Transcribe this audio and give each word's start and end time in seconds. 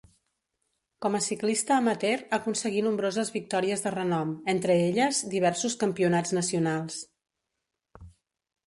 Com 1.05 1.17
a 1.17 1.19
ciclista 1.25 1.75
amateur 1.81 2.23
aconseguí 2.37 2.81
nombroses 2.87 3.31
victòries 3.37 3.85
de 3.87 3.93
renom, 3.97 4.35
entre 4.57 4.79
elles 4.89 5.23
diversos 5.37 5.79
campionats 5.85 6.37
nacionals. 6.41 7.01